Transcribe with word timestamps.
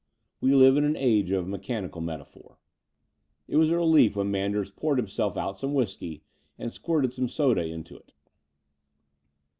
We 0.39 0.55
live 0.55 0.77
in 0.77 0.83
an 0.83 0.95
age 0.95 1.29
of 1.29 1.47
mechanical 1.47 2.01
metaphor. 2.01 2.57
It 3.47 3.57
was 3.57 3.69
a 3.69 3.77
relief 3.77 4.15
when 4.15 4.31
Manders 4.31 4.71
poured 4.71 4.97
himself 4.97 5.37
out 5.37 5.57
some 5.57 5.75
whisky 5.75 6.23
and 6.57 6.73
squirted 6.73 7.13
some 7.13 7.29
soda 7.29 7.63
in 7.63 7.83
to 7.83 7.97
it. 7.97 8.11